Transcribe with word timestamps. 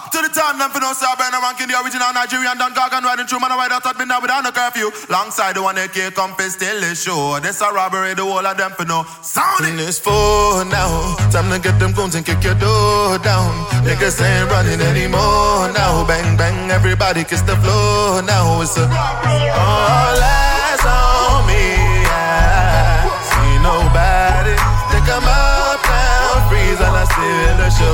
Up 0.00 0.08
to 0.12 0.22
the 0.24 0.32
time, 0.32 0.56
them 0.56 0.70
for 0.72 0.80
no 0.80 0.96
say 0.96 1.04
Ben 1.20 1.28
ranking 1.44 1.68
the 1.68 1.76
original 1.76 2.08
Nigerian 2.16 2.56
Don 2.56 2.72
Gargan 2.72 3.04
riding 3.04 3.26
through 3.28 3.40
man, 3.44 3.52
ride 3.52 3.68
out 3.70 3.84
at 3.84 3.98
midnight 3.98 4.22
without 4.22 4.40
no 4.40 4.50
curfew. 4.50 4.88
Longside 5.12 5.56
the 5.56 5.62
one 5.62 5.74
that 5.76 5.92
can't 5.92 6.14
come 6.16 6.32
still 6.48 6.80
is 6.88 7.02
sure. 7.04 7.38
This 7.38 7.60
a 7.60 7.68
robbery, 7.68 8.14
the 8.14 8.24
whole 8.24 8.40
of 8.40 8.56
them 8.56 8.72
for 8.72 8.86
no 8.88 9.04
sound 9.20 9.68
it. 9.68 9.76
It's 9.76 9.98
four 10.00 10.64
now, 10.64 10.88
time 11.28 11.52
to 11.52 11.60
get 11.60 11.76
them 11.78 11.92
guns 11.92 12.14
and 12.16 12.24
kick 12.24 12.40
your 12.42 12.56
door 12.56 13.20
down. 13.20 13.52
Niggas 13.84 14.16
ain't 14.24 14.48
running 14.48 14.80
anymore 14.80 15.68
now. 15.76 16.00
Bang 16.08 16.32
bang, 16.34 16.70
everybody 16.70 17.20
kiss 17.22 17.42
the 17.44 17.56
floor 17.60 18.22
now. 18.24 18.56
It's 18.64 18.80
a 18.80 18.88
all 18.88 20.16
eyes 20.16 20.80
on 20.80 21.44
me. 21.44 21.76
I 22.08 23.04
see 23.28 23.54
nobody. 23.60 24.56
They 24.96 25.00
come 25.04 25.28
up 25.28 25.76
down, 25.84 26.48
freeze, 26.48 26.80
and 26.80 26.96
I 26.96 27.04
steal 27.04 27.54
the 27.60 27.68
show. 27.68 27.89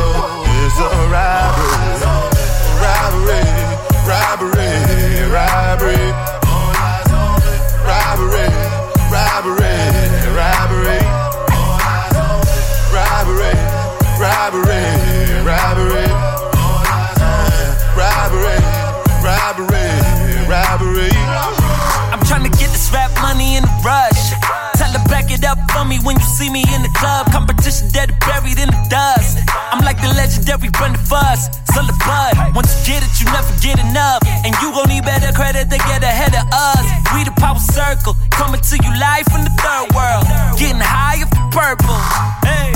The 30.61 30.71
legendary 30.71 30.97
the 30.97 31.03
Fuss, 31.09 31.49
sell 31.73 31.87
the 31.87 31.97
bud. 32.05 32.55
Once 32.55 32.73
you 32.87 32.95
get 32.95 33.03
it, 33.05 33.13
you 33.21 33.27
never 33.29 33.53
get 33.61 33.79
enough. 33.79 34.23
And 34.45 34.55
you 34.63 34.73
gon' 34.73 34.89
need 34.89 35.05
better 35.05 35.33
credit 35.33 35.69
to 35.71 35.79
get 35.79 36.03
ahead 36.03 36.33
of 36.33 36.45
us. 36.53 36.85
We 37.15 37.25
the 37.25 37.35
power 37.37 37.59
circle, 37.59 38.17
coming 38.31 38.61
to 38.61 38.77
you 38.77 38.91
live 38.97 39.27
from 39.29 39.45
the 39.45 39.53
third 39.61 39.93
world. 39.93 40.25
Getting 40.59 40.81
high 40.81 41.21
off 41.23 41.31
the 41.31 41.45
purple. 41.53 42.01
Hey. 42.45 42.73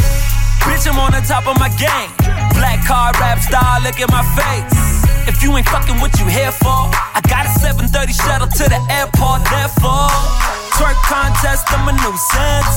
Bitch, 0.67 0.85
I'm 0.85 0.99
on 1.01 1.13
the 1.13 1.25
top 1.25 1.49
of 1.49 1.57
my 1.59 1.73
game. 1.81 2.13
Black 2.53 2.85
car 2.85 3.13
rap 3.17 3.41
star, 3.41 3.81
look 3.81 3.97
at 3.97 4.11
my 4.13 4.25
face. 4.37 5.01
If 5.27 5.43
you 5.43 5.57
ain't 5.57 5.69
fucking 5.69 6.01
what 6.01 6.13
you 6.21 6.27
here 6.27 6.53
for, 6.53 6.93
I 7.17 7.21
got 7.29 7.47
a 7.47 7.53
730 7.61 8.13
shuttle 8.13 8.49
to 8.49 8.65
the 8.69 8.81
airport, 8.93 9.41
therefore. 9.49 10.13
Twerk 10.77 11.01
contest, 11.09 11.65
I'm 11.73 11.89
a 11.89 11.93
nuisance. 11.97 12.77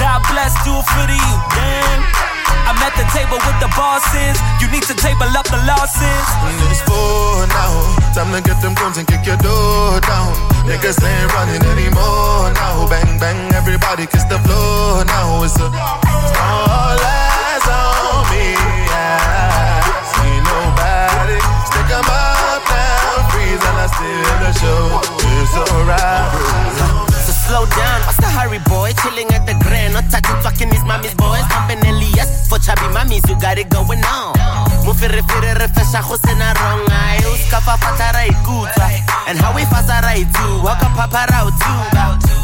God 0.00 0.24
bless, 0.32 0.56
do 0.64 0.72
it 0.72 0.86
for 0.88 1.04
the 1.04 1.16
youth, 1.16 1.44
damn. 1.52 2.27
I'm 2.68 2.78
at 2.84 2.94
the 2.96 3.06
table 3.16 3.38
with 3.40 3.58
the 3.60 3.70
bosses. 3.76 4.36
You 4.60 4.68
need 4.70 4.84
to 4.90 4.94
table 4.94 5.28
up 5.36 5.46
the 5.48 5.60
losses. 5.64 6.24
It's 6.70 6.82
four 6.84 7.46
now, 7.48 7.72
time 8.14 8.30
to 8.32 8.40
get 8.42 8.60
them 8.60 8.74
guns 8.74 8.98
and 8.98 9.06
kick 9.06 9.24
your 9.26 9.38
door 9.38 10.00
down. 10.04 10.32
Niggas 10.68 11.00
ain't 11.00 11.32
running 11.32 11.64
anymore 11.72 12.52
now. 12.52 12.86
Bang 12.88 13.18
bang, 13.18 13.52
everybody 13.54 14.06
kiss 14.06 14.24
the 14.24 14.38
floor 14.44 15.04
now. 15.04 15.42
It's 15.44 15.56
a 15.58 15.66
all 15.68 17.00
eyes 17.00 17.66
on 17.68 18.28
me. 18.30 18.52
I 18.54 19.82
see 20.12 20.36
nobody. 20.44 21.38
Stick 21.68 21.90
'em 21.90 22.08
up 22.08 22.62
now, 22.68 23.28
freeze 23.30 23.62
and 23.68 23.78
I 23.84 23.86
steal 23.96 24.36
the 24.44 24.52
show. 24.60 25.00
It's 25.40 25.54
a 25.56 25.64
robbery. 25.88 26.76
So 26.78 27.07
slow 27.48 27.64
down, 27.72 27.98
what's 28.04 28.20
the 28.20 28.28
hurry, 28.28 28.60
boy? 28.68 28.92
Chilling 29.00 29.28
at 29.32 29.48
the 29.48 29.56
grand, 29.64 29.96
not 29.96 30.04
touching 30.12 30.36
fucking 30.44 30.68
these 30.68 30.84
mommy's 30.84 31.16
boys. 31.16 31.42
Pumping 31.48 31.80
Elias 31.80 32.46
for 32.46 32.60
chubby 32.60 32.86
mummies, 32.92 33.24
you 33.28 33.36
got 33.40 33.56
it 33.56 33.72
going 33.72 34.04
on. 34.04 34.36
Mufere 34.84 35.24
fere 35.24 35.56
refresha 35.56 36.04
go 36.04 36.16
sena 36.20 36.52
wrong 36.60 36.84
eye. 36.92 37.24
Uska 37.32 37.58
papata 37.64 38.12
ra 38.12 38.22
ikutswa. 38.28 38.86
And 39.26 39.40
how 39.40 39.56
we 39.56 39.64
fast 39.72 39.88
ra 39.88 40.12
itu, 40.12 40.46
waka 40.60 40.88
papa 40.92 41.24
ra 41.32 41.48
utu. 41.48 41.72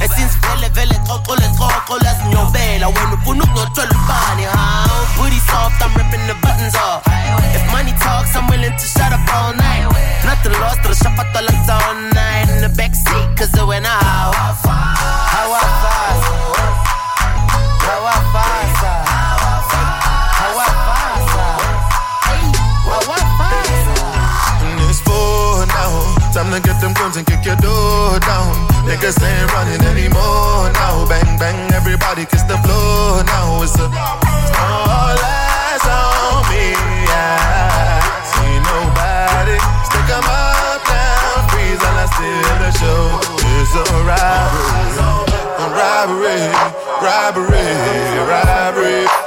And 0.00 0.10
since 0.16 0.34
vele 0.40 0.68
vele 0.72 0.96
xoxo 1.04 1.36
le 1.36 1.48
xoxo 1.52 1.94
las 2.00 2.18
nyobela. 2.32 2.88
When 2.88 3.12
ufuna 3.12 3.44
ukunothwela 3.44 3.92
ubani, 3.92 4.44
how? 4.48 4.88
Booty 5.16 5.40
soft, 5.48 5.80
I'm 5.84 5.92
ripping 5.94 6.24
the 6.26 6.34
buttons 6.40 6.74
off. 6.76 7.04
If 7.52 7.64
money 7.72 7.92
talks, 8.00 8.34
I'm 8.34 8.48
willing 8.48 8.72
to 8.72 8.86
shut 8.88 9.12
up 9.12 9.28
all 9.36 9.52
night. 9.52 9.84
Nothing 10.24 10.56
lost, 10.60 10.82
the 10.82 10.96
shapato 10.96 11.44
all 11.68 11.94
night. 12.16 12.48
In 12.48 12.60
the 12.64 12.72
backseat, 12.72 13.36
cause 13.36 13.52
when 13.68 13.84
I 13.84 13.96
how 14.04 14.83
How 15.44 15.52
I 15.52 15.60
fast. 15.60 16.24
And 24.64 24.80
it's 24.88 25.00
four 25.00 25.66
now. 25.66 25.92
Time 26.32 26.50
to 26.52 26.60
get 26.66 26.80
them 26.80 26.92
guns 26.94 27.16
and 27.16 27.26
kick 27.26 27.44
your 27.44 27.56
door 27.56 28.18
down. 28.20 28.54
Niggas 28.88 29.20
ain't 29.20 29.52
running 29.52 29.82
anymore 29.84 30.72
now. 30.72 31.04
Bang 31.08 31.38
bang, 31.38 31.72
everybody 31.74 32.24
kiss 32.24 32.42
the 32.44 32.56
floor 32.64 33.22
now. 33.24 33.62
It's 33.62 33.76
a 33.78 33.84
all 33.84 35.18
eyes 35.20 35.84
on 35.84 36.48
me. 36.48 36.72
I 36.72 38.00
see 38.32 38.56
nobody. 38.64 39.58
Stick 39.84 40.08
'em 40.08 40.24
up 40.24 40.80
down, 40.88 41.48
freeze 41.50 41.82
and 41.84 41.98
I 42.00 42.06
steal 42.16 42.56
the 42.64 42.70
show. 42.80 43.20
It's 43.44 43.74
a 43.74 43.84
robbery, 44.08 44.88
a 44.88 45.00
robbery, 45.00 45.33
robbery, 45.72 46.40
robbery. 47.00 47.54
Robbery, 48.28 49.23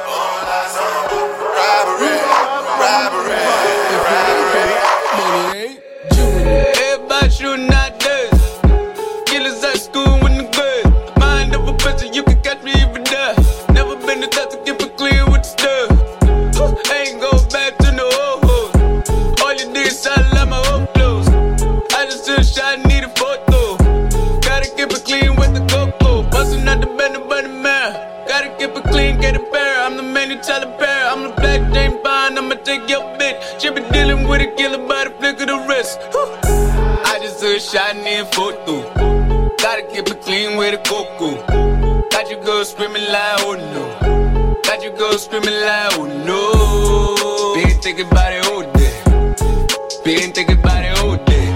Been 50.07 50.31
thinking 50.31 50.57
about 50.57 50.85
it 50.85 50.97
all 51.00 51.18
day. 51.18 51.47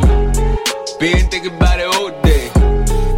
Been 1.00 1.30
thinking 1.30 1.56
about 1.56 1.80
it 1.80 1.86
all 1.86 2.10
day. 2.22 2.52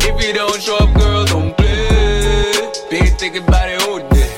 If 0.08 0.24
you 0.24 0.32
don't 0.32 0.62
show 0.62 0.78
up, 0.78 0.94
girl, 0.94 1.26
don't 1.26 1.58
play. 1.58 2.52
Been 2.92 3.18
thinking 3.18 3.42
about 3.42 3.68
it 3.68 3.82
all 3.82 3.98
day. 4.10 4.30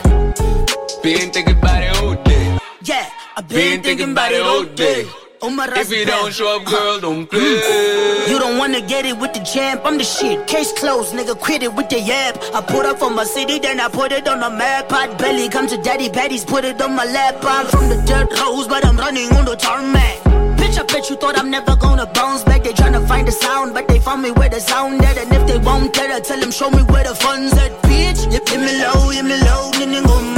Been 1.03 1.31
thinking 1.33 1.55
oh, 1.55 1.59
about 1.59 1.83
it 1.83 1.95
all 1.97 2.15
day. 2.23 2.59
Yeah, 2.83 3.09
I've 3.35 3.45
Been 3.45 3.83
thinking 3.83 4.11
about 4.13 4.31
it 4.31 4.41
all 4.41 4.63
day. 4.63 5.05
If 5.41 5.91
you 5.91 6.05
don't 6.05 6.33
show 6.33 6.55
up, 6.55 6.65
girl, 6.65 7.01
don't 7.01 7.27
mm. 7.27 7.29
play. 7.29 8.31
You 8.31 8.39
don't 8.39 8.57
wanna 8.57 8.79
get 8.79 9.05
it 9.05 9.17
with 9.17 9.33
the 9.33 9.41
champ, 9.43 9.81
I'm 9.83 9.97
the 9.97 10.05
shit. 10.05 10.47
Case 10.47 10.71
closed, 10.79 11.13
nigga, 11.13 11.37
quit 11.37 11.61
it 11.61 11.73
with 11.73 11.89
the 11.89 11.99
yap. 11.99 12.37
I 12.53 12.61
put 12.61 12.85
up 12.85 12.99
for 12.99 13.09
my 13.09 13.25
city, 13.25 13.59
then 13.59 13.81
I 13.81 13.89
put 13.89 14.13
it 14.13 14.29
on 14.29 14.39
the 14.39 14.49
map. 14.49 14.89
Hot 14.91 15.19
belly, 15.19 15.49
come 15.49 15.67
to 15.67 15.75
daddy 15.75 16.07
patties, 16.09 16.45
put 16.45 16.63
it 16.63 16.81
on 16.81 16.95
my 16.95 17.03
lap. 17.03 17.35
I'm 17.41 17.65
from 17.65 17.89
the 17.89 18.01
dirt 18.07 18.29
hoes, 18.31 18.69
but 18.69 18.85
I'm 18.85 18.95
running 18.95 19.29
on 19.33 19.43
the 19.43 19.57
tarmac. 19.57 20.44
Bitch, 20.75 20.81
I 20.81 20.93
bet 20.93 21.09
you 21.09 21.15
thought 21.15 21.39
I'm 21.39 21.49
never 21.49 21.73
gonna 21.77 22.05
bounce 22.05 22.43
back. 22.43 22.63
They 22.63 22.73
tryna 22.73 23.07
find 23.07 23.25
the 23.25 23.31
sound, 23.31 23.73
but 23.73 23.87
they 23.87 23.97
found 23.97 24.21
me 24.21 24.31
where 24.31 24.49
the 24.49 24.59
sound 24.59 25.01
at. 25.05 25.17
And 25.17 25.31
if 25.31 25.47
they 25.47 25.57
won't 25.57 25.93
get 25.93 26.09
it, 26.11 26.25
tell 26.25 26.37
them 26.37 26.51
show 26.51 26.69
me 26.69 26.83
where 26.83 27.05
the 27.05 27.15
funds 27.15 27.53
at. 27.53 27.71
Bitch, 27.83 28.25
you 28.25 28.41
hit 28.43 28.59
me 28.59 28.83
low, 28.83 29.09
hit 29.09 29.23
me 29.23 29.37
low, 29.39 29.71
then 29.71 30.03
gon'. 30.03 30.35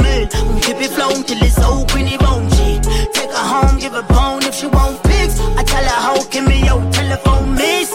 We 0.54 0.60
keep 0.60 0.76
it 0.76 0.90
flowing 0.90 1.24
till 1.24 1.42
it's 1.42 1.58
open, 1.58 2.06
it 2.06 2.22
won't 2.22 2.52
cheat. 2.54 2.84
Take 3.12 3.30
her 3.30 3.46
home, 3.52 3.78
give 3.80 3.94
her 3.94 4.02
bone 4.02 4.44
if 4.44 4.54
she 4.54 4.68
want 4.68 5.02
pics. 5.02 5.40
I 5.40 5.64
tell 5.64 5.82
her 5.82 6.00
how, 6.06 6.22
give 6.28 6.46
me 6.46 6.64
your 6.64 6.80
telephone, 6.92 7.54
miss. 7.54 7.92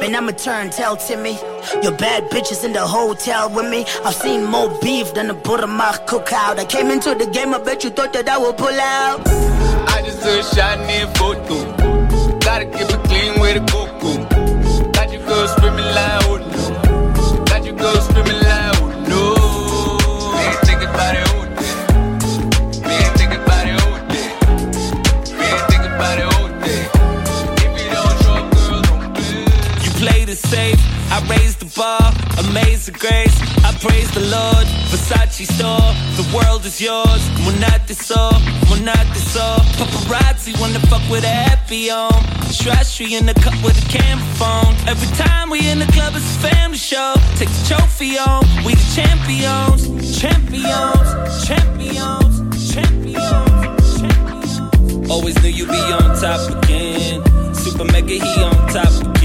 Man, 0.00 0.14
I'ma 0.14 0.32
turn, 0.32 0.68
tell 0.68 0.98
Timmy. 0.98 1.38
Your 1.82 1.96
bad 1.96 2.28
bitches 2.28 2.62
in 2.62 2.74
the 2.74 2.86
hotel 2.86 3.48
with 3.48 3.70
me. 3.70 3.86
I've 4.04 4.14
seen 4.14 4.44
more 4.44 4.68
beef 4.82 5.14
than 5.14 5.28
the 5.28 5.34
Budamach 5.34 6.06
cookout. 6.06 6.58
I 6.58 6.66
came 6.66 6.90
into 6.90 7.14
the 7.14 7.26
game, 7.26 7.54
I 7.54 7.58
bet 7.58 7.84
you 7.84 7.90
thought 7.90 8.12
that 8.12 8.28
I 8.28 8.36
would 8.36 8.58
pull 8.58 8.68
out. 8.68 9.26
I 9.88 10.02
just 10.04 10.20
took 10.22 10.40
a 10.40 10.54
shot, 10.54 10.78
a 10.90 11.06
photo. 11.16 11.85
Gotta 12.56 12.70
keep 12.70 12.88
it 12.88 13.04
clean 13.06 13.38
with 13.38 13.56
a 13.58 13.64
cuckoo. 13.70 14.16
Got 14.92 15.12
you 15.12 15.18
girl 15.18 15.46
screaming 15.46 15.84
loud. 15.84 16.40
Got 17.50 17.66
you 17.66 17.74
screaming 18.00 18.40
loud. 18.40 18.80
No. 19.10 20.00
Me 20.32 20.40
ain't 20.40 20.60
thinking 20.64 20.88
about 20.88 21.14
it 21.16 21.28
oh, 21.28 21.36
all 21.36 21.44
day. 21.52 21.74
Me 22.88 22.94
ain't 22.96 23.16
thinking 23.18 23.42
about 23.44 23.66
it 23.68 23.76
oh, 23.76 23.92
all 23.92 24.00
day. 24.08 24.28
Me 25.36 25.44
ain't 25.44 25.68
thinking 25.68 25.92
about 26.00 26.18
it 26.18 26.24
oh, 26.24 26.40
all 26.40 26.48
day. 26.64 26.80
If 27.60 27.72
you 27.76 27.88
don't 27.92 28.16
show 28.24 28.40
don't 28.88 29.12
play. 30.00 30.24
You 30.24 30.34
safe. 30.34 30.80
I 31.12 31.20
raise 31.28 31.56
the 31.56 31.66
bar. 31.76 32.10
Amazing 32.38 32.94
grace. 32.98 33.36
I 33.66 33.72
praise 33.84 34.10
the 34.12 34.20
Lord. 34.32 34.85
Versace 35.06 35.46
store, 35.46 35.94
the 36.16 36.26
world 36.34 36.64
is 36.64 36.80
yours. 36.80 37.22
Monate 37.44 37.94
so, 37.94 38.30
monate 38.66 39.16
so. 39.16 39.56
Paparazzi 39.78 40.58
wanna 40.60 40.80
fuck 40.90 41.02
with 41.08 41.22
a 41.22 41.28
happy 41.28 41.90
on. 41.90 42.10
Trashy 42.52 43.14
in 43.14 43.26
the 43.26 43.34
cup 43.34 43.54
with 43.62 43.78
a 43.78 43.88
camera 43.88 44.26
phone. 44.34 44.74
Every 44.88 45.08
time 45.16 45.50
we 45.50 45.68
in 45.70 45.78
the 45.78 45.86
club, 45.92 46.14
it's 46.16 46.24
a 46.36 46.48
family 46.48 46.78
show. 46.78 47.14
Take 47.36 47.50
the 47.50 47.74
trophy 47.74 48.18
on, 48.18 48.42
we 48.64 48.74
the 48.74 48.86
champions, 48.96 49.86
champions, 50.18 51.46
champions, 51.46 52.74
champions, 52.74 54.00
champions. 54.00 55.10
Always 55.10 55.40
knew 55.40 55.50
you'd 55.50 55.68
be 55.68 55.82
on 55.92 56.18
top 56.20 56.64
again. 56.64 57.22
Super 57.54 57.84
mega, 57.84 58.14
he 58.14 58.42
on 58.42 58.54
top 58.72 58.90
again. 59.02 59.15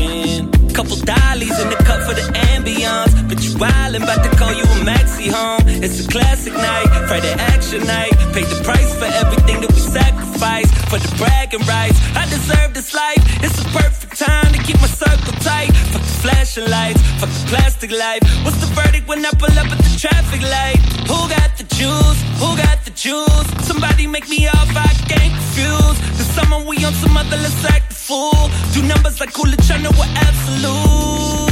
Couple 0.91 1.05
dollies 1.05 1.57
in 1.57 1.69
the 1.69 1.77
cup 1.87 2.01
for 2.03 2.13
the 2.13 2.27
ambiance. 2.51 3.15
But 3.29 3.41
you 3.41 3.51
wildin', 3.51 4.03
about 4.03 4.23
to 4.27 4.29
call 4.35 4.51
you 4.51 4.63
a 4.63 4.83
maxi 4.83 5.31
home. 5.31 5.63
It's 5.65 6.05
a 6.05 6.07
classic 6.09 6.51
night, 6.51 6.87
Friday 7.07 7.31
action 7.31 7.87
night. 7.87 8.11
Paid 8.33 8.47
the 8.47 8.61
price 8.61 8.93
for 8.99 9.05
everything 9.05 9.61
that 9.61 9.71
we 9.71 9.79
sacrificed. 9.79 10.75
For 10.91 10.99
the 10.99 11.15
bragging 11.15 11.65
rights, 11.65 11.97
I 12.13 12.27
deserve 12.27 12.73
this 12.73 12.93
life. 12.93 13.23
It's 13.41 13.57
a 13.61 13.65
perfect 13.71 14.00
time 14.21 14.53
to 14.53 14.59
keep 14.61 14.79
my 14.79 14.87
circle 14.87 15.33
tight. 15.41 15.73
Fuck 15.91 16.01
the 16.01 16.17
flashing 16.21 16.69
lights, 16.69 17.01
fuck 17.19 17.29
the 17.29 17.45
plastic 17.49 17.91
life. 17.91 18.21
What's 18.43 18.59
the 18.61 18.69
verdict 18.77 19.07
when 19.07 19.25
I 19.25 19.31
pull 19.31 19.55
up 19.57 19.69
at 19.73 19.79
the 19.81 19.93
traffic 19.97 20.41
light? 20.41 20.79
Who 21.09 21.17
got 21.35 21.57
the 21.57 21.65
juice? 21.79 22.19
Who 22.41 22.49
got 22.57 22.77
the 22.85 22.91
juice? 22.91 23.47
Somebody 23.65 24.05
make 24.07 24.29
me 24.29 24.47
off, 24.47 24.69
I 24.75 24.93
can't 25.09 25.33
confused. 25.33 26.01
The 26.19 26.25
summer 26.35 26.59
we 26.67 26.83
on 26.85 26.93
some 26.93 27.17
other, 27.17 27.37
let's 27.37 27.65
act 27.65 27.89
the 27.89 27.95
fool. 27.95 28.49
Do 28.73 28.81
numbers 28.83 29.19
like 29.19 29.33
Coolidge, 29.33 29.69
I 29.71 29.77
know 29.81 29.91
we're 29.99 30.13
absolute. 30.27 31.51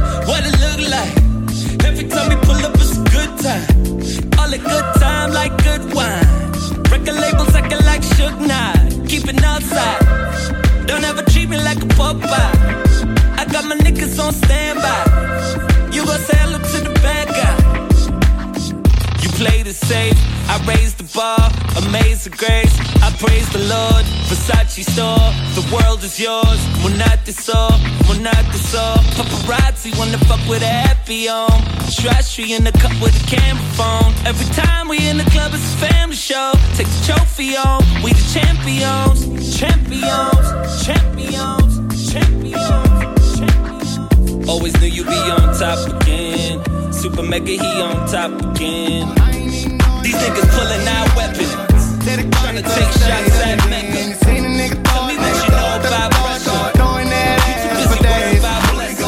What 0.00 0.09
Popeye. 12.10 13.38
I 13.38 13.44
got 13.52 13.64
my 13.66 13.76
niggas 13.76 14.18
on 14.18 14.32
standby. 14.32 15.02
You 15.92 16.04
gon' 16.04 16.18
say 16.18 16.36
hello 16.42 16.58
to 16.58 16.78
the 16.82 16.92
bad 17.06 17.28
guy. 17.38 17.56
You 19.22 19.28
played 19.38 19.68
it 19.68 19.76
safe. 19.76 20.18
I 20.48 20.58
raised 20.66 20.98
the 20.98 21.06
bar, 21.14 21.38
amazing 21.86 22.34
grace. 22.36 22.74
I 23.00 23.14
praise 23.22 23.48
the 23.50 23.62
Lord. 23.70 24.04
Versace 24.26 24.82
store, 24.90 25.30
the 25.54 25.62
world 25.72 26.02
is 26.02 26.18
yours. 26.18 26.60
Monate 26.82 27.32
so, 27.32 27.68
monate 28.08 28.58
so. 28.58 28.82
Paparazzi 29.14 29.96
wanna 29.96 30.18
fuck 30.26 30.42
with 30.48 30.62
a 30.62 30.74
happy 30.88 31.28
on. 31.28 31.62
Trashy 31.94 32.54
in 32.54 32.64
the 32.64 32.72
cup 32.72 32.94
with 33.00 33.14
a 33.14 33.26
camera 33.30 33.62
phone. 33.78 34.12
Every 34.26 34.50
time 34.52 34.88
we 34.88 34.98
in 35.08 35.16
the 35.16 35.30
club, 35.30 35.52
it's 35.54 35.62
a 35.74 35.86
family 35.86 36.16
show. 36.16 36.54
Take 36.74 36.88
the 36.88 37.02
trophy 37.06 37.56
on, 37.56 37.84
we 38.02 38.10
the 38.12 38.26
champions, 38.34 39.20
champions, 39.56 40.84
champions. 40.84 41.59
Always 44.50 44.74
knew 44.80 44.88
you'd 44.88 45.06
be 45.06 45.14
on 45.14 45.54
top 45.54 45.78
again. 46.02 46.58
Super 46.92 47.22
mega, 47.22 47.52
he 47.52 47.70
on 47.80 48.08
top 48.08 48.32
again. 48.50 49.06
These 50.02 50.18
niggas 50.18 50.50
pulling 50.50 50.88
out 50.88 51.06
weapons. 51.14 51.54
Trying 52.42 52.56
to 52.56 52.62
take 52.62 52.90
shots 52.98 53.38
at 53.46 53.62
Mecca. 53.70 54.18
Tell 54.18 55.06
me 55.06 55.14
what 55.22 55.34
you 55.38 55.50
know 55.54 55.78
about 55.78 56.10
Russia. 56.26 56.50
You 56.74 57.54
too 57.62 57.70
busy 57.78 57.98
worried 58.02 58.42
about 58.42 58.74
blessing. 58.74 59.06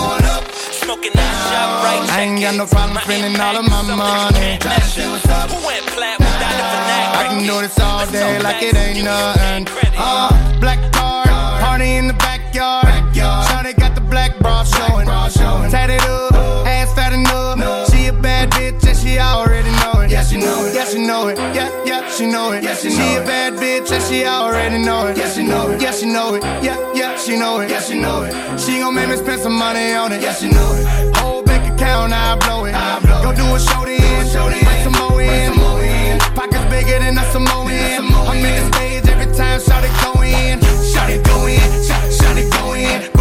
Smoking 0.78 1.14
that 1.18 1.34
right 1.82 2.06
I 2.10 2.20
ain't 2.22 2.40
got 2.40 2.54
no 2.54 2.66
problem 2.66 2.98
spending 3.02 3.40
all 3.40 3.56
of 3.56 3.66
my 3.68 3.82
money. 3.82 4.62
Who 4.62 5.58
went 5.66 5.86
plat 5.90 6.18
without 6.22 6.54
a 6.54 6.66
vernacular? 6.70 7.18
I 7.18 7.26
can 7.28 7.42
do 7.42 7.60
this 7.60 7.78
all 7.80 8.06
day 8.12 8.38
like 8.40 8.62
it 8.62 8.76
ain't 8.76 9.02
nothing. 9.04 9.66
Uh, 9.98 10.30
black 10.60 10.78
card, 10.92 11.26
party 11.60 11.96
in 11.96 12.06
the 12.06 12.14
backyard. 12.14 12.86
Shawty 13.12 13.74
got 13.76 13.91
black 14.22 14.38
bra 14.38 14.62
showing. 14.64 15.70
Tatted 15.70 16.02
up, 16.02 16.34
ass 16.66 16.94
fat 16.94 17.12
enough. 17.12 17.90
She 17.90 18.06
a 18.06 18.12
bad 18.12 18.50
bitch 18.52 18.86
and 18.86 18.96
she 18.96 19.18
already 19.18 19.70
know 19.82 20.00
it. 20.02 20.10
Yeah, 20.10 20.22
she 20.22 20.36
know 20.38 20.66
it. 20.66 20.74
Yeah, 20.74 20.84
she 20.84 20.98
know 20.98 21.28
it. 21.28 21.38
Yeah, 21.38 21.70
yeah, 21.84 22.10
she 22.10 22.26
know 22.26 22.52
it. 22.52 22.62
Yeah, 22.62 22.74
she, 22.74 22.90
she 22.90 22.98
know 22.98 23.22
a 23.22 23.26
bad 23.26 23.54
bitch 23.54 23.90
and 23.90 24.02
she 24.04 24.24
already 24.24 24.78
know 24.78 25.06
it. 25.06 25.16
Yeah, 25.16 25.30
she 25.30 25.42
know 25.42 25.70
it. 25.70 25.80
Yeah, 25.80 25.92
she 25.92 26.06
know 26.06 26.34
it. 26.34 26.42
Yeah, 26.62 26.78
yeah, 26.94 27.16
she 27.16 27.36
know 27.36 27.60
it. 27.60 27.70
Yeah, 27.70 27.80
she 27.80 28.00
know 28.00 28.22
it. 28.22 28.60
She 28.60 28.78
gon' 28.78 28.94
make 28.94 29.08
me 29.08 29.16
spend 29.16 29.40
some 29.40 29.54
money 29.54 29.92
on 29.94 30.12
it. 30.12 30.22
Yeah, 30.22 30.34
she 30.34 30.48
know 30.48 30.70
it. 30.78 31.16
Whole 31.16 31.42
bank 31.42 31.64
account, 31.72 32.12
I 32.12 32.36
blow 32.36 32.64
it. 32.66 32.74
I 32.74 33.00
blow 33.00 33.22
Go 33.22 33.34
do 33.34 33.54
a 33.54 33.58
show 33.58 33.84
to 33.84 33.90
end. 33.90 34.32
Bring 34.64 34.82
some 34.84 34.92
more 34.92 35.20
in. 35.20 36.18
Pockets 36.34 36.64
bigger 36.70 36.98
than 36.98 37.18
a 37.18 37.24
Samoan. 37.32 37.70
I'm 37.72 38.38
in 38.38 38.42
the 38.42 38.72
stage 38.72 39.08
every 39.08 39.34
time, 39.34 39.60
shout 39.60 39.84
it 39.84 39.92
go 40.02 40.22
in. 40.22 40.60
Shout 40.92 41.10
it 41.10 41.24
go 41.24 41.46
in. 41.46 41.60
Shout, 41.84 42.12
shout 42.12 42.38
it 42.38 42.50
go 42.52 42.74
in. 42.74 43.11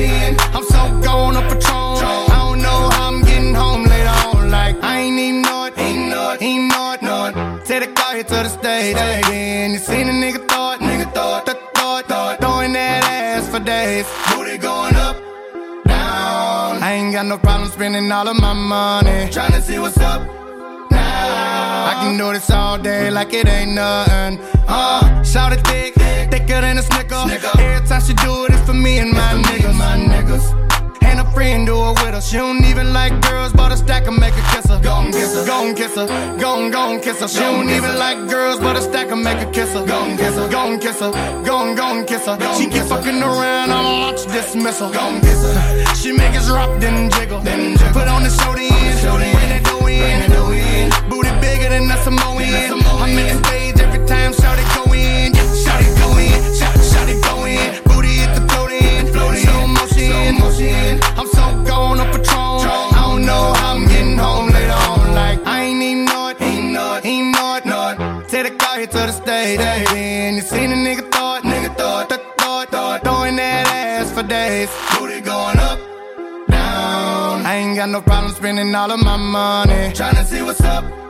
10. 0.00 0.36
I'm 0.56 0.64
so 0.64 0.82
gone 1.06 1.36
up 1.36 1.44
Patron. 1.50 1.94
I 2.34 2.38
don't 2.44 2.62
know 2.66 2.80
how 2.94 3.08
I'm 3.12 3.22
getting 3.22 3.54
home 3.54 3.84
later 3.84 4.16
on. 4.28 4.50
Like, 4.50 4.76
I 4.82 5.00
ain't 5.00 5.18
even 5.18 5.42
know 5.42 5.64
it. 5.66 5.78
Ain't 5.78 6.08
know. 6.12 6.36
Ain't 6.40 6.72
know 6.72 6.92
it. 6.94 7.02
Know 7.02 7.26
it. 7.28 7.34
Take 7.66 7.82
the 7.84 7.92
car 7.92 8.14
here 8.14 8.24
to 8.24 8.38
the 8.46 8.48
stage. 8.48 8.94
Then 8.96 9.72
you 9.72 9.78
seen 9.78 10.08
a 10.08 10.16
nigga 10.22 10.40
thought. 10.48 10.80
Nigga 10.80 11.12
thought. 11.12 11.44
Th- 11.46 11.58
thought. 11.74 12.04
Thought. 12.08 12.40
Throwing 12.40 12.72
that 12.72 13.04
ass 13.04 13.48
for 13.52 13.60
days. 13.60 14.06
Booty 14.28 14.56
going 14.56 14.96
up. 14.96 15.16
Down. 15.84 16.82
I 16.82 16.92
ain't 16.98 17.12
got 17.12 17.26
no 17.26 17.36
problem 17.36 17.70
spending 17.70 18.10
all 18.10 18.26
of 18.26 18.40
my 18.40 18.54
money. 18.54 19.30
Trying 19.30 19.52
to 19.52 19.60
see 19.60 19.78
what's 19.78 19.98
up 19.98 20.39
I 21.82 21.94
can 22.02 22.16
do 22.18 22.32
this 22.32 22.50
all 22.50 22.78
day 22.78 23.10
like 23.10 23.32
it 23.32 23.48
ain't 23.48 23.72
nothing. 23.72 24.38
Uh, 24.68 25.22
shout 25.22 25.52
it 25.52 25.66
thick, 25.66 25.94
thicker 26.30 26.60
than 26.60 26.78
a 26.78 26.82
snicker. 26.82 27.14
Every 27.58 27.86
time 27.86 28.02
she 28.02 28.14
do 28.14 28.44
it, 28.44 28.52
it's 28.52 28.62
for 28.66 28.74
me 28.74 28.98
and 28.98 29.12
my 29.12 29.32
niggas. 29.48 29.76
My 29.76 29.96
niggas. 29.96 30.56
And 31.02 31.18
a 31.18 31.24
friend 31.32 31.66
do 31.66 31.74
it 31.74 32.02
with 32.02 32.14
her. 32.14 32.20
She 32.20 32.36
don't 32.36 32.64
even 32.64 32.92
like 32.92 33.18
girls, 33.22 33.52
but 33.52 33.72
a 33.72 33.76
stack 33.76 34.06
and 34.06 34.18
make 34.18 34.34
her 34.34 34.54
kiss 34.54 34.70
her. 34.70 34.78
Gon' 34.80 35.10
kiss 35.10 35.34
her, 35.34 35.44
gon' 35.46 35.74
kiss 35.74 35.96
her, 35.96 36.06
gon' 36.38 36.70
gon' 36.70 37.00
kiss 37.00 37.20
her. 37.20 37.28
She 37.28 37.40
don't 37.40 37.68
even 37.68 37.96
like 37.98 38.28
girls, 38.28 38.60
but 38.60 38.76
a 38.76 38.82
stack 38.82 39.10
and 39.10 39.24
make 39.24 39.38
her 39.38 39.50
kiss 39.50 39.72
her. 39.72 39.84
Gon' 39.84 40.16
kiss 40.16 40.36
her, 40.36 40.48
gon' 40.48 40.78
kiss 40.78 41.00
her, 41.00 41.10
gon' 41.44 41.74
gon' 41.74 42.04
kiss 42.06 42.26
her. 42.26 42.38
She 42.56 42.68
keep 42.68 42.84
fucking 42.84 43.22
around, 43.22 43.70
I'ma 43.72 43.90
launch 44.04 44.26
dismissal. 44.26 44.90
Gon' 44.92 45.20
kiss 45.20 45.42
her. 45.42 45.94
She 45.96 46.12
make 46.12 46.36
us 46.36 46.48
rock, 46.50 46.78
then 46.80 47.10
jiggle. 47.10 47.40
Then 47.40 47.76
jiggle. 47.76 47.92
Put 47.92 48.06
on 48.08 48.22
the 48.22 48.30
show 48.30 48.52
the 48.54 48.68
end, 48.70 49.00
bring 49.00 49.48
that 49.50 49.64
dough 49.64 49.86
in. 49.86 50.29
Booty 51.70 51.86
bigger 51.86 51.86
than 51.86 51.90
a 51.90 52.02
Samoan. 52.02 53.02
I'm 53.02 53.18
in 53.18 53.36
the 53.36 53.44
stage 53.44 53.80
every 53.80 54.06
time, 54.06 54.32
shout 54.32 54.58
it 54.58 54.66
go 54.74 54.92
in. 54.92 55.34
Shout 55.34 55.80
it 55.80 55.98
go 55.98 56.18
in, 56.18 56.54
shout, 56.54 56.74
shout 56.90 57.08
it 57.08 57.22
go 57.22 57.44
in. 57.44 57.82
Booty 57.84 58.08
hit 58.08 58.34
the 58.34 58.42
float 58.48 58.72
in, 58.72 59.06
slow 59.12 59.66
motion. 59.66 61.00
I'm 61.16 61.26
so 61.28 61.64
gone 61.64 62.00
up 62.00 62.12
Patron. 62.12 62.66
I 62.92 63.02
don't 63.06 63.24
know 63.24 63.52
how 63.54 63.76
I'm 63.76 63.86
getting 63.86 64.18
home 64.18 64.50
later 64.50 64.72
on. 64.72 65.14
Like, 65.14 65.46
I 65.46 65.62
ain't 65.62 65.82
even 65.82 66.04
know 66.06 66.28
it, 66.28 66.40
ain't 66.40 66.72
know 66.72 66.94
it, 66.96 67.04
ain't 67.06 67.34
know 67.34 67.56
it, 67.56 67.64
know 67.64 67.88
it. 67.90 68.28
Take 68.28 68.50
the 68.50 68.56
car 68.56 68.78
here 68.78 68.86
to 68.86 68.92
the 68.92 69.12
stage. 69.12 69.58
Then 69.58 70.34
you 70.34 70.42
seen 70.42 70.72
a 70.72 70.74
nigga 70.74 71.10
thought, 71.10 71.44
nigga 71.44 71.76
thought, 71.76 72.08
th- 72.08 72.20
thought, 72.38 72.70
thought, 72.70 73.04
throwing 73.04 73.36
that 73.36 73.66
ass 73.68 74.12
for 74.12 74.22
days. 74.24 74.68
Booty 74.98 75.20
going 75.20 75.58
up, 75.58 75.78
down. 76.48 77.46
I 77.46 77.54
ain't 77.54 77.76
got 77.76 77.88
no 77.88 78.00
problem 78.00 78.32
spending 78.34 78.74
all 78.74 78.90
of 78.90 79.02
my 79.02 79.16
money. 79.16 79.92
Tryna 79.94 80.24
see 80.24 80.42
what's 80.42 80.60
up. 80.62 81.09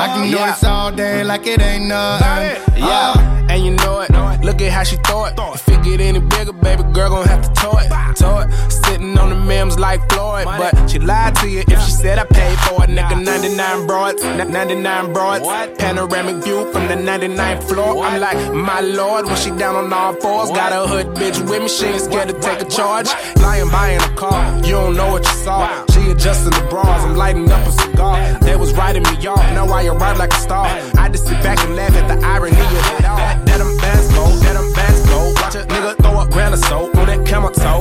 I 0.00 0.06
can 0.14 0.30
do 0.30 0.36
Yeah. 0.36 0.50
this 0.52 0.64
all 0.64 0.90
day 0.90 1.18
mm-hmm. 1.18 1.28
like 1.28 1.46
it 1.46 1.60
ain't 1.60 1.86
nothing. 1.86 2.62
Yeah, 2.76 3.12
uh, 3.16 3.46
and 3.50 3.64
you 3.64 3.72
know 3.72 4.00
it. 4.00 4.10
Look 4.42 4.62
at 4.62 4.72
how 4.72 4.84
she 4.84 4.96
throw 4.96 5.26
it. 5.26 5.34
If 5.36 5.68
it 5.68 5.82
get 5.84 6.00
any 6.00 6.18
bigger, 6.18 6.52
baby 6.52 6.82
girl 6.94 7.10
gon' 7.10 7.28
have 7.28 7.42
to 7.42 7.60
tow 7.60 7.76
it. 7.78 7.88
Tow 8.16 8.38
it. 8.38 8.50
Sitting 8.70 9.18
on 9.18 9.28
the 9.28 9.36
memes 9.36 9.78
like 9.78 10.00
Floyd. 10.10 10.46
But 10.46 10.88
she 10.88 10.98
lied 10.98 11.34
to 11.36 11.48
you 11.48 11.60
if 11.60 11.80
she 11.82 11.90
said 11.90 12.18
I 12.18 12.24
paid 12.24 12.58
for 12.60 12.82
it. 12.84 12.90
Nigga, 12.90 13.22
99 13.22 13.86
broads, 13.86 14.22
99 14.24 15.12
broads. 15.12 15.46
Panoramic 15.78 16.42
view 16.42 16.72
from 16.72 16.88
the 16.88 16.94
99th 16.94 17.64
floor. 17.68 18.02
I'm 18.04 18.20
like, 18.20 18.52
my 18.52 18.80
lord, 18.80 19.26
when 19.26 19.36
she 19.36 19.50
down 19.50 19.76
on 19.76 19.92
all 19.92 20.14
fours. 20.14 20.50
Got 20.50 20.72
a 20.72 20.88
hood 20.88 21.08
bitch 21.08 21.38
with 21.48 21.62
me, 21.62 21.68
she 21.68 21.86
ain't 21.86 22.00
scared 22.02 22.28
to 22.28 22.40
take 22.40 22.60
a 22.62 22.64
charge. 22.64 23.08
Lying 23.36 23.70
by 23.70 23.90
in 23.90 24.00
a 24.00 24.14
car, 24.16 24.56
you 24.64 24.72
don't 24.72 24.96
know 24.96 25.12
what 25.12 25.24
you 25.24 25.32
saw. 25.44 25.89
She 26.10 26.14
adjusting 26.14 26.50
the 26.50 26.66
bras, 26.68 27.04
I'm 27.04 27.14
lighting 27.14 27.48
up 27.52 27.64
a 27.64 27.70
cigar. 27.70 28.18
They 28.40 28.56
was 28.56 28.72
writing 28.74 29.04
me 29.04 29.24
off, 29.28 29.38
now 29.54 29.66
I 29.66 29.86
arrive 29.86 30.18
like 30.18 30.32
a 30.32 30.40
star. 30.40 30.66
I 30.98 31.08
just 31.08 31.24
sit 31.24 31.40
back 31.40 31.60
and 31.60 31.76
laugh 31.76 31.94
at 31.94 32.08
the 32.08 32.26
irony 32.26 32.58
of 32.58 32.98
it 32.98 33.04
all. 33.04 33.16
That 33.16 33.46
bands 33.80 34.08
go, 34.12 34.26
that 34.42 34.54
them 34.54 34.72
bands 34.72 35.06
go. 35.06 35.32
Watch 35.38 35.54
a 35.54 35.62
nigga 35.70 35.96
throw 36.02 36.18
up 36.18 36.30
grand 36.30 36.54
of 36.54 36.60
soap 36.64 36.96
on 36.96 37.06
that 37.06 37.24
camel 37.24 37.50
toe. 37.50 37.79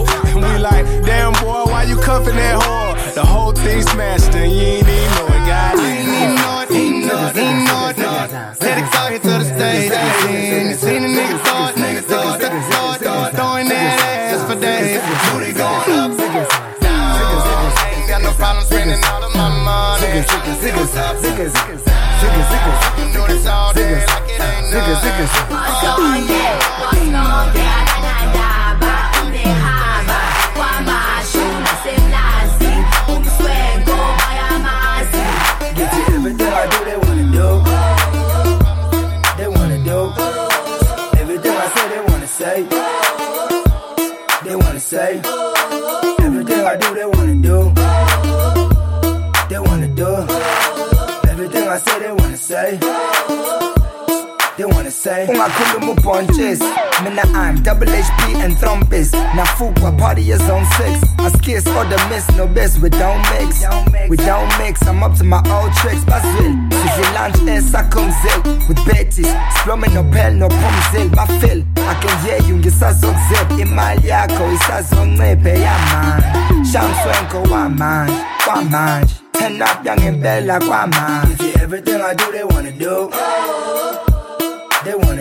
Ungakhuluma 55.39 55.91
ubhontshisi 55.91 56.63
Mina 57.03 57.21
I'm 57.33 57.63
double 57.63 57.87
HP 57.87 58.35
and 58.43 58.57
thrombus. 58.57 59.11
Nafukwa 59.31 59.97
party 59.97 60.31
is 60.31 60.41
on 60.49 60.65
six. 60.73 61.01
I 61.17 61.29
skis 61.29 61.65
or 61.67 61.85
the 61.85 61.95
miss 62.09 62.29
no 62.35 62.45
best 62.45 62.81
we 62.81 62.89
don't 62.89 63.21
mix. 63.31 63.63
We 64.09 64.17
don't 64.17 64.49
mix 64.59 64.85
I'm 64.85 65.01
up 65.01 65.15
to 65.17 65.23
my 65.23 65.37
old 65.49 65.71
tricks. 65.75 66.03
Bazil 66.03 66.51
Sidle 66.73 67.13
lunch 67.13 67.35
esakhomzil 67.47 68.67
With 68.67 68.85
Betty's 68.85 69.27
Splome 69.59 69.87
no 69.93 70.03
pel 70.11 70.33
no 70.33 70.49
phumzil 70.49 71.09
Bafil 71.09 71.65
I 71.77 71.93
can 72.01 72.25
hear 72.25 72.41
you 72.49 72.57
ngisazokuzip 72.57 73.59
Imali 73.59 74.07
yakho 74.07 74.51
isazonciphe 74.53 75.59
yamanje 75.61 76.71
Shamswenko 76.71 77.53
wamanje 77.53 78.13
Kwamanje 78.45 79.15
Turn 79.31 79.61
up 79.61 79.85
yangempela 79.85 80.59
kwamanje 80.59 81.53
Everything 81.61 82.01
I 82.01 82.13
do 82.13 82.31
they 82.31 82.43
wanna 82.43 82.71
do 82.71 83.09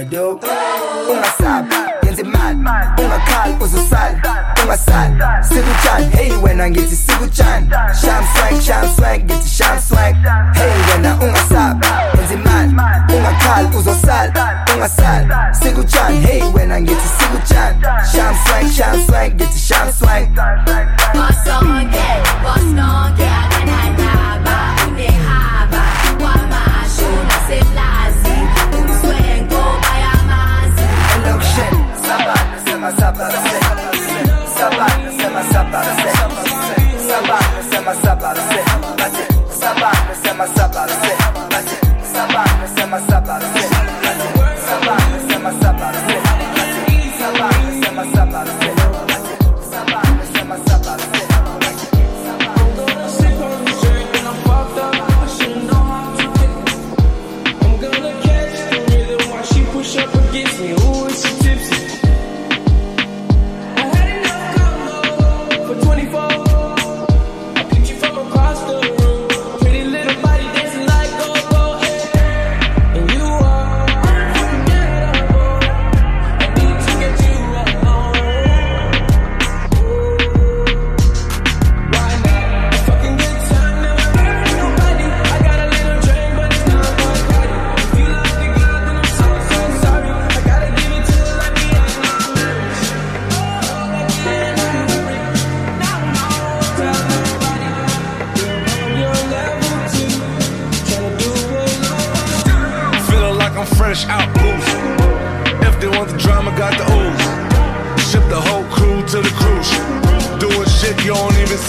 do? 0.05 0.41
Ungasab 1.11 1.67
yenza 2.03 2.23
imali 2.23 2.59
ungakhali 2.99 3.55
uzosala 3.61 4.45
ungasali 4.63 5.15
sikutshani 5.49 6.17
hey 6.17 6.33
wena 6.43 6.71
ngithi 6.71 6.97
sikutshani 6.97 7.71
sham 8.01 8.25
swag 8.35 8.61
sham 8.63 8.89
swag 8.97 9.25
ngithi 9.25 9.49
sham 9.49 9.81
swag. 9.81 10.15
Hey 10.55 10.73
wena 10.93 11.15
ungasab 11.15 11.85
yenza 12.19 12.35
imali 12.35 12.75
ungakhali 13.17 13.69
uzosala 13.79 14.65
ungasali 14.75 15.29
sikutshani 15.53 16.21
hey 16.21 16.43
wena 16.55 16.81
ngithi 16.81 17.09
sikutshani 17.19 17.83
sham 18.13 18.35
swag 18.47 18.73
sham 18.73 19.07
swag 19.07 19.35
ngithi 19.35 19.59
sham 19.59 19.93
swag. 19.93 20.29
Election, 21.15 21.89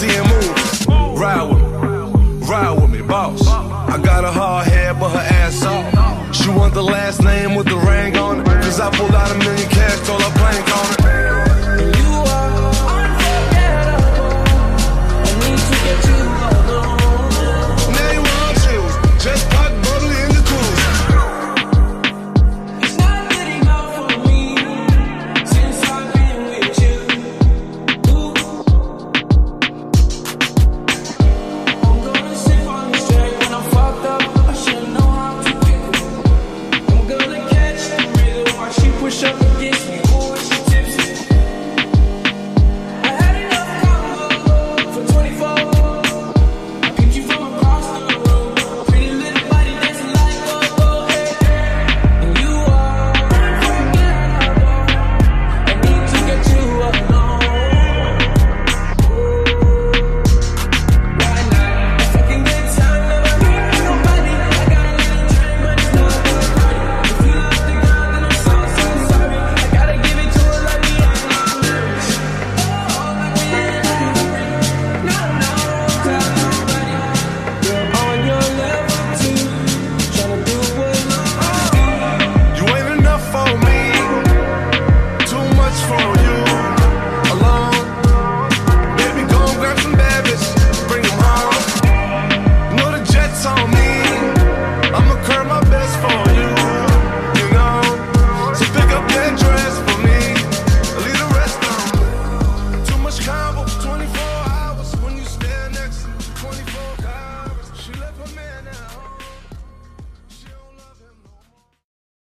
see 0.00 0.08
him 0.08 0.26
move. 0.28 1.20
Ride 1.20 1.42
with 1.42 1.60
me, 1.60 2.46
ride 2.48 2.72
with 2.80 2.90
me, 2.90 3.02
boss. 3.02 3.46
I 3.46 4.00
got 4.02 4.24
a 4.24 4.30
hard 4.30 4.66
head, 4.66 4.98
but 4.98 5.10
her 5.10 5.18
ass 5.18 5.62
off. 5.62 6.34
She 6.34 6.48
want 6.48 6.72
the 6.72 6.82
last 6.82 7.22
name 7.22 7.54
with 7.54 7.66
the 7.66 7.76
ring 7.76 8.16
on 8.16 8.40
it. 8.40 8.46
Cause 8.46 8.80
I 8.80 8.88
pulled 8.96 9.14
out 9.14 9.30
a 9.30 9.38
million 9.38 9.68
cash, 9.68 10.00
told 10.06 10.22
her 10.22 10.32
blank 10.38 10.76
on 10.78 10.94
it. 10.94 10.99